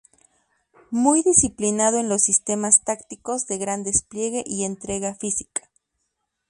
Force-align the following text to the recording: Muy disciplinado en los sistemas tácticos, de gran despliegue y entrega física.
Muy 0.89 1.21
disciplinado 1.21 1.99
en 1.99 2.09
los 2.09 2.23
sistemas 2.23 2.81
tácticos, 2.83 3.45
de 3.45 3.59
gran 3.59 3.83
despliegue 3.83 4.43
y 4.47 4.63
entrega 4.63 5.13
física. 5.13 5.69